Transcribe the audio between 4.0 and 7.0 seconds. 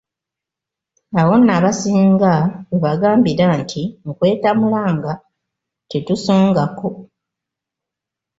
nkwetamulanga, tetusongako!